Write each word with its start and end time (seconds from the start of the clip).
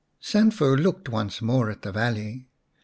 Sanfu 0.19 0.75
looked 0.75 1.09
once 1.09 1.43
more 1.43 1.69
at 1.69 1.83
the 1.83 1.91
valley. 1.91 2.47